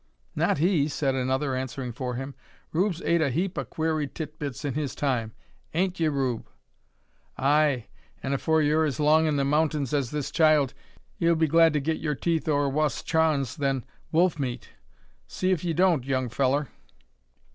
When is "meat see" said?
14.39-15.51